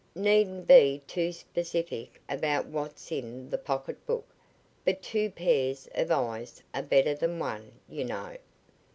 [0.15, 4.25] Needn't be too specific about what's in the pocketbook.
[4.83, 8.37] But two pairs of eyes are better than one, you know."